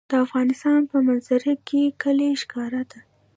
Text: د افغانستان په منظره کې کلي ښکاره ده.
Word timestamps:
د 0.09 0.13
افغانستان 0.25 0.79
په 0.91 0.97
منظره 1.07 1.53
کې 1.67 1.81
کلي 2.01 2.29
ښکاره 2.41 2.83
ده. 2.91 2.99